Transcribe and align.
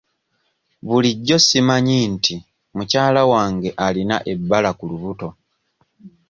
Bulijjo 0.87 1.37
simanyi 1.47 1.97
nti 2.13 2.35
mukyala 2.75 3.21
wange 3.31 3.69
alina 3.85 4.17
ebbala 4.33 4.69
ku 4.77 4.83
lubuto. 4.89 5.29